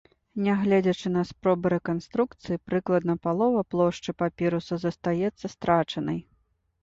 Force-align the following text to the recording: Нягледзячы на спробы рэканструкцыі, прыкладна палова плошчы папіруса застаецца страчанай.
Нягледзячы 0.45 1.09
на 1.15 1.21
спробы 1.31 1.71
рэканструкцыі, 1.73 2.57
прыкладна 2.71 3.15
палова 3.27 3.61
плошчы 3.75 4.15
папіруса 4.21 4.79
застаецца 4.87 5.45
страчанай. 5.55 6.19